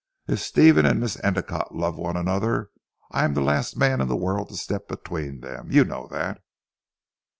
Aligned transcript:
If 0.27 0.39
Stephen 0.39 0.83
and 0.87 0.99
Miss 0.99 1.15
Endicotte 1.23 1.75
love 1.75 1.95
one 1.95 2.17
another 2.17 2.71
I 3.11 3.23
am 3.23 3.35
the 3.35 3.41
last 3.41 3.77
man 3.77 4.01
in 4.01 4.07
the 4.07 4.15
world 4.15 4.49
to 4.49 4.57
step 4.57 4.87
between 4.87 5.41
them. 5.41 5.67
You 5.71 5.85
know 5.85 6.07
that." 6.07 6.41